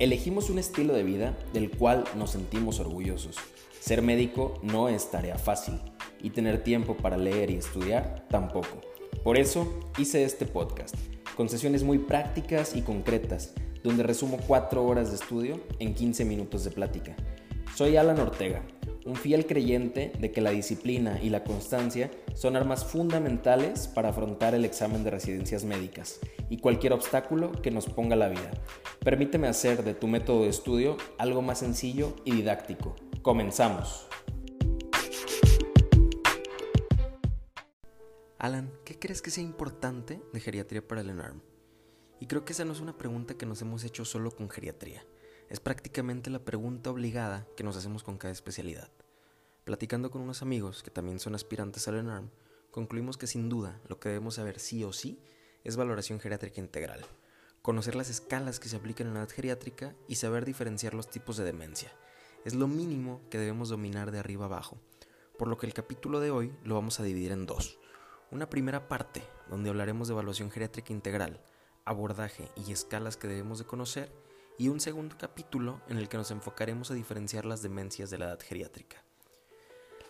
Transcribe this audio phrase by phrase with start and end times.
[0.00, 3.36] Elegimos un estilo de vida del cual nos sentimos orgullosos.
[3.80, 5.78] Ser médico no es tarea fácil
[6.22, 8.80] y tener tiempo para leer y estudiar tampoco.
[9.22, 10.94] Por eso hice este podcast,
[11.36, 13.52] con sesiones muy prácticas y concretas,
[13.84, 17.14] donde resumo 4 horas de estudio en 15 minutos de plática.
[17.74, 18.62] Soy Alan Ortega,
[19.04, 24.54] un fiel creyente de que la disciplina y la constancia son armas fundamentales para afrontar
[24.54, 26.20] el examen de residencias médicas
[26.50, 28.50] y cualquier obstáculo que nos ponga la vida.
[29.02, 32.96] Permíteme hacer de tu método de estudio algo más sencillo y didáctico.
[33.22, 34.08] Comenzamos.
[38.38, 41.40] Alan, ¿qué crees que sea importante de geriatría para el ENARM?
[42.18, 45.06] Y creo que esa no es una pregunta que nos hemos hecho solo con geriatría.
[45.48, 48.90] Es prácticamente la pregunta obligada que nos hacemos con cada especialidad.
[49.64, 52.30] Platicando con unos amigos que también son aspirantes al ENARM,
[52.70, 55.22] concluimos que sin duda lo que debemos saber sí o sí
[55.64, 57.04] es valoración geriátrica integral,
[57.62, 61.36] conocer las escalas que se aplican en la edad geriátrica y saber diferenciar los tipos
[61.36, 61.92] de demencia.
[62.44, 64.78] Es lo mínimo que debemos dominar de arriba abajo,
[65.38, 67.78] por lo que el capítulo de hoy lo vamos a dividir en dos.
[68.30, 71.42] Una primera parte, donde hablaremos de evaluación geriátrica integral,
[71.84, 74.12] abordaje y escalas que debemos de conocer,
[74.56, 78.26] y un segundo capítulo en el que nos enfocaremos a diferenciar las demencias de la
[78.26, 79.02] edad geriátrica.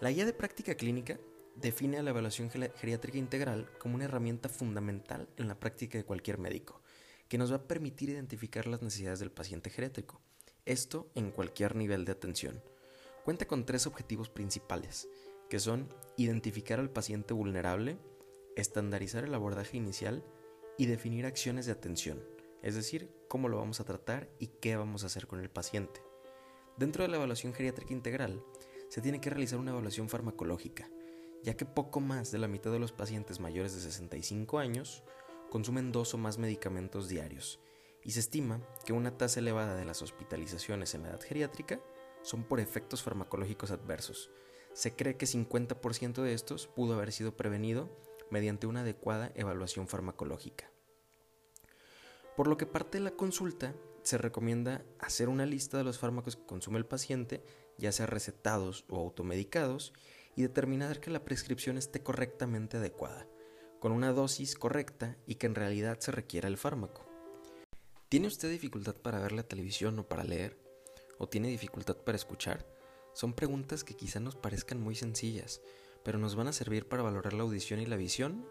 [0.00, 1.18] La guía de práctica clínica
[1.60, 6.38] define a la evaluación geriátrica integral como una herramienta fundamental en la práctica de cualquier
[6.38, 6.82] médico,
[7.28, 10.20] que nos va a permitir identificar las necesidades del paciente geriátrico,
[10.64, 12.62] esto en cualquier nivel de atención.
[13.24, 15.08] Cuenta con tres objetivos principales,
[15.50, 17.98] que son identificar al paciente vulnerable,
[18.56, 20.24] estandarizar el abordaje inicial
[20.76, 22.22] y definir acciones de atención
[22.62, 26.02] es decir, cómo lo vamos a tratar y qué vamos a hacer con el paciente.
[26.76, 28.42] Dentro de la evaluación geriátrica integral,
[28.88, 30.88] se tiene que realizar una evaluación farmacológica,
[31.42, 35.02] ya que poco más de la mitad de los pacientes mayores de 65 años
[35.50, 37.60] consumen dos o más medicamentos diarios,
[38.04, 41.80] y se estima que una tasa elevada de las hospitalizaciones en la edad geriátrica
[42.22, 44.30] son por efectos farmacológicos adversos.
[44.72, 47.90] Se cree que 50% de estos pudo haber sido prevenido
[48.30, 50.70] mediante una adecuada evaluación farmacológica.
[52.36, 56.36] Por lo que parte de la consulta se recomienda hacer una lista de los fármacos
[56.36, 57.42] que consume el paciente,
[57.78, 59.92] ya sea recetados o automedicados,
[60.38, 63.26] y determinar que la prescripción esté correctamente adecuada,
[63.80, 67.04] con una dosis correcta y que en realidad se requiera el fármaco.
[68.08, 70.56] ¿Tiene usted dificultad para ver la televisión o para leer?
[71.18, 72.64] ¿O tiene dificultad para escuchar?
[73.14, 75.60] Son preguntas que quizá nos parezcan muy sencillas,
[76.04, 78.46] pero nos van a servir para valorar la audición y la visión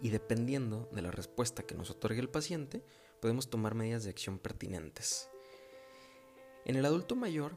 [0.00, 2.84] y dependiendo de la respuesta que nos otorgue el paciente,
[3.20, 5.28] podemos tomar medidas de acción pertinentes.
[6.64, 7.56] En el adulto mayor,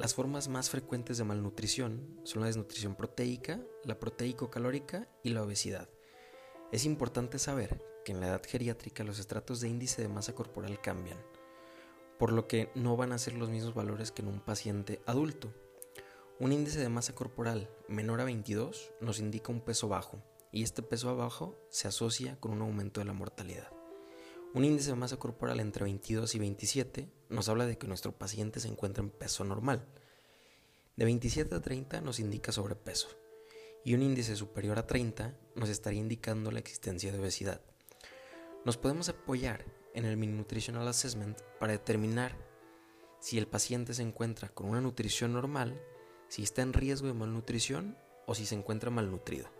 [0.00, 5.90] las formas más frecuentes de malnutrición son la desnutrición proteica, la proteico-calórica y la obesidad.
[6.72, 10.80] Es importante saber que en la edad geriátrica los estratos de índice de masa corporal
[10.80, 11.18] cambian,
[12.18, 15.52] por lo que no van a ser los mismos valores que en un paciente adulto.
[16.38, 20.82] Un índice de masa corporal menor a 22 nos indica un peso bajo, y este
[20.82, 23.79] peso bajo se asocia con un aumento de la mortalidad.
[24.52, 28.58] Un índice de masa corporal entre 22 y 27 nos habla de que nuestro paciente
[28.58, 29.86] se encuentra en peso normal.
[30.96, 33.08] De 27 a 30 nos indica sobrepeso.
[33.84, 37.60] Y un índice superior a 30 nos estaría indicando la existencia de obesidad.
[38.64, 42.36] Nos podemos apoyar en el Nutritional Assessment para determinar
[43.20, 45.80] si el paciente se encuentra con una nutrición normal,
[46.28, 47.96] si está en riesgo de malnutrición
[48.26, 49.59] o si se encuentra malnutrido.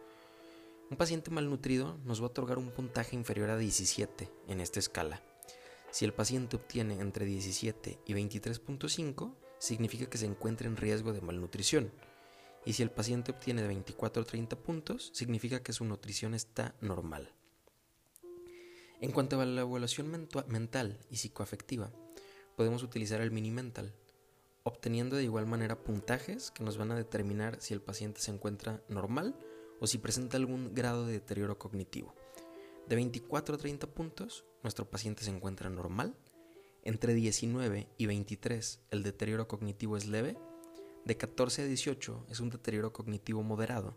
[0.91, 5.23] Un paciente malnutrido nos va a otorgar un puntaje inferior a 17 en esta escala.
[5.93, 11.21] Si el paciente obtiene entre 17 y 23.5, significa que se encuentra en riesgo de
[11.21, 11.93] malnutrición.
[12.67, 16.75] Y si el paciente obtiene de 24 a 30 puntos, significa que su nutrición está
[16.81, 17.33] normal.
[19.01, 20.11] En cuanto a la evaluación
[20.49, 21.93] mental y psicoafectiva,
[22.57, 23.95] podemos utilizar el mini mental,
[24.65, 28.83] obteniendo de igual manera puntajes que nos van a determinar si el paciente se encuentra
[28.89, 29.37] normal
[29.81, 32.15] o si presenta algún grado de deterioro cognitivo.
[32.87, 36.15] De 24 a 30 puntos, nuestro paciente se encuentra normal.
[36.83, 40.37] Entre 19 y 23, el deterioro cognitivo es leve.
[41.05, 43.97] De 14 a 18 es un deterioro cognitivo moderado.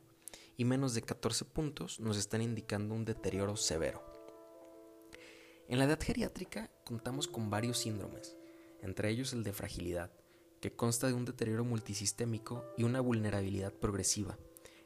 [0.56, 4.03] Y menos de 14 puntos nos están indicando un deterioro severo.
[5.68, 8.38] En la edad geriátrica contamos con varios síndromes,
[8.81, 10.12] entre ellos el de fragilidad,
[10.62, 14.38] que consta de un deterioro multisistémico y una vulnerabilidad progresiva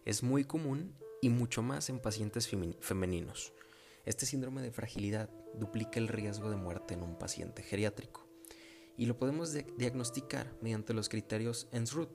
[0.07, 2.49] es muy común y mucho más en pacientes
[2.79, 3.51] femeninos.
[4.05, 8.25] Este síndrome de fragilidad duplica el riesgo de muerte en un paciente geriátrico
[8.95, 12.07] y lo podemos diagnosticar mediante los criterios ENSRUD,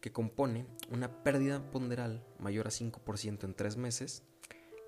[0.00, 4.22] que compone una pérdida ponderal mayor a 5% en 3 meses,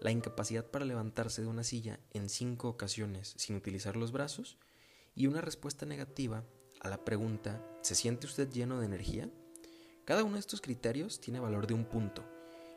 [0.01, 4.59] la incapacidad para levantarse de una silla en 5 ocasiones sin utilizar los brazos
[5.15, 6.43] y una respuesta negativa
[6.81, 9.31] a la pregunta ¿se siente usted lleno de energía?
[10.05, 12.23] Cada uno de estos criterios tiene valor de un punto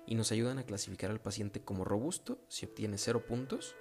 [0.06, 3.76] y nos ayudan a clasificar al paciente como robusto si obtiene 0 puntos,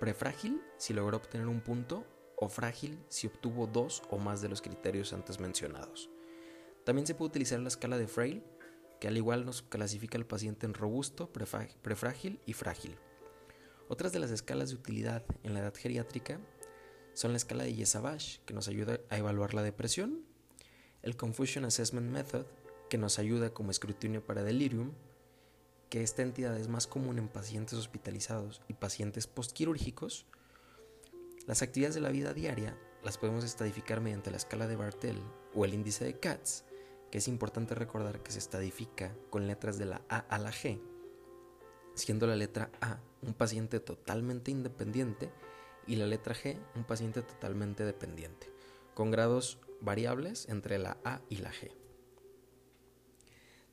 [0.00, 2.06] prefrágil si logró obtener un punto
[2.36, 6.08] o frágil si obtuvo dos o más de los criterios antes mencionados.
[6.84, 8.42] También se puede utilizar la escala de Frail,
[9.00, 12.96] que al igual nos clasifica al paciente en robusto, prefrágil y frágil.
[13.88, 16.40] Otras de las escalas de utilidad en la edad geriátrica
[17.12, 20.24] son la escala de Yesabash, que nos ayuda a evaluar la depresión,
[21.02, 22.46] el Confusion Assessment Method,
[22.88, 24.92] que nos ayuda como escrutinio para delirium,
[25.90, 30.26] que esta entidad es más común en pacientes hospitalizados y pacientes postquirúrgicos,
[31.46, 35.18] las actividades de la vida diaria las podemos estadificar mediante la escala de Bartel
[35.54, 36.64] o el índice de Katz,
[37.10, 40.80] que es importante recordar que se estadifica con letras de la A a la G,
[41.94, 45.32] siendo la letra A un paciente totalmente independiente
[45.86, 48.52] y la letra G un paciente totalmente dependiente,
[48.94, 51.87] con grados variables entre la A y la G.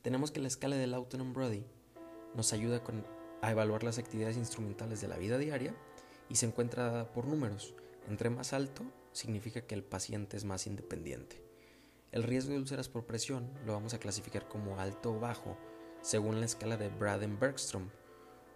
[0.06, 1.66] Tenemos que la escala del Autonom Brody
[2.36, 2.84] nos ayuda
[3.42, 5.76] a evaluar las actividades instrumentales de la vida diaria
[6.30, 7.74] y se encuentra dada por números.
[8.08, 11.42] Entre más alto significa que el paciente es más independiente.
[12.12, 15.58] El riesgo de úlceras por presión lo vamos a clasificar como alto o bajo
[16.04, 17.90] según la escala de Braden-Bergstrom.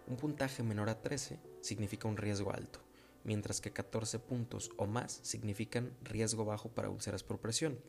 [0.06, 2.78] Un puntaje menor a 13 significa un riesgo alto,
[3.24, 7.80] mientras que 14 puntos o más significan riesgo bajo para úlceras por presión.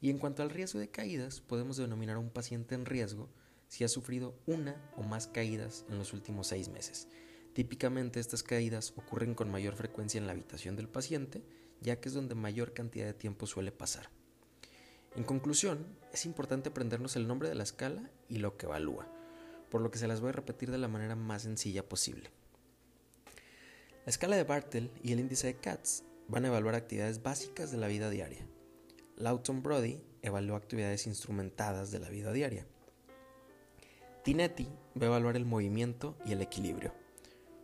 [0.00, 3.28] Y en cuanto al riesgo de caídas, podemos denominar a un paciente en riesgo
[3.68, 7.08] si ha sufrido una o más caídas en los últimos seis meses.
[7.52, 11.42] Típicamente estas caídas ocurren con mayor frecuencia en la habitación del paciente,
[11.80, 14.10] ya que es donde mayor cantidad de tiempo suele pasar.
[15.16, 19.08] En conclusión, es importante aprendernos el nombre de la escala y lo que evalúa,
[19.70, 22.30] por lo que se las voy a repetir de la manera más sencilla posible.
[24.06, 27.78] La escala de Bartel y el índice de Katz van a evaluar actividades básicas de
[27.78, 28.46] la vida diaria.
[29.20, 32.66] Lawton Brody evalúa actividades instrumentadas de la vida diaria.
[34.24, 36.94] Tinetti va a evaluar el movimiento y el equilibrio.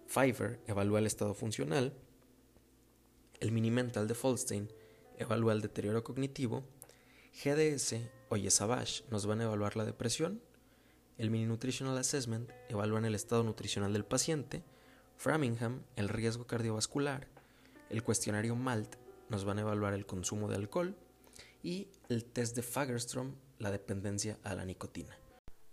[0.06, 1.94] Pfeiffer evalúa el estado funcional.
[3.41, 4.69] El Mini-Mental de Folstein
[5.17, 6.62] evalúa el deterioro cognitivo.
[7.43, 7.97] GDS
[8.29, 10.43] o Yesabash nos van a evaluar la depresión.
[11.17, 14.62] El Mini Nutritional Assessment evalúa el estado nutricional del paciente.
[15.17, 17.29] Framingham el riesgo cardiovascular.
[17.88, 18.97] El cuestionario MALT
[19.31, 20.94] nos van a evaluar el consumo de alcohol.
[21.67, 25.19] Y el test de Fagerstrom la dependencia a la nicotina.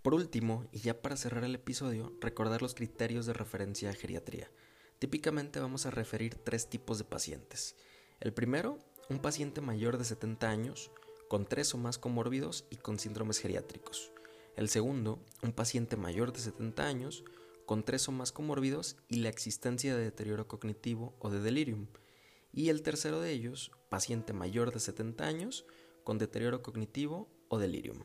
[0.02, 4.50] Por último, y ya para cerrar el episodio, recordar los criterios de referencia a geriatría.
[4.98, 7.76] Típicamente vamos a referir tres tipos de pacientes.
[8.18, 10.90] El primero, un paciente mayor de 70 años,
[11.28, 14.10] con tres o más comórbidos y con síndromes geriátricos.
[14.56, 17.22] El segundo, un paciente mayor de 70 años,
[17.66, 21.86] con tres o más comórbidos y la existencia de deterioro cognitivo o de delirium.
[22.52, 25.64] Y el tercero de ellos, paciente mayor de 70 años,
[26.04, 28.04] con deterioro cognitivo o delirium.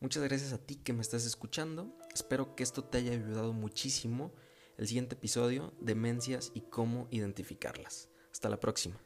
[0.00, 1.96] Muchas gracias a ti que me estás escuchando.
[2.14, 4.32] Espero que esto te haya ayudado muchísimo.
[4.76, 8.08] El siguiente episodio, demencias y cómo identificarlas.
[8.32, 8.96] Hasta la próxima.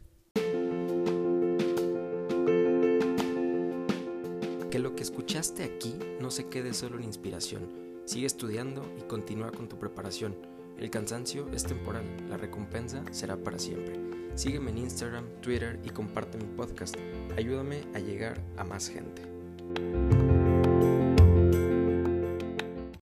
[4.71, 8.03] Que lo que escuchaste aquí no se quede solo en inspiración.
[8.05, 10.58] Sigue estudiando y continúa con tu preparación.
[10.79, 13.99] El cansancio es temporal, la recompensa será para siempre.
[14.37, 16.95] Sígueme en Instagram, Twitter y comparte mi podcast.
[17.37, 20.28] Ayúdame a llegar a más gente.